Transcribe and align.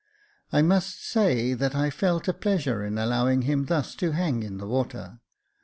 I 0.51 0.63
must 0.63 1.05
say 1.07 1.53
that 1.53 1.75
I 1.75 1.91
felt 1.91 2.27
a 2.27 2.33
pleasure 2.33 2.83
in 2.83 2.97
allowing 2.97 3.43
him 3.43 3.65
thus 3.67 3.93
to 3.97 4.13
hang 4.13 4.41
in 4.41 4.57
the 4.57 4.65
water. 4.65 5.19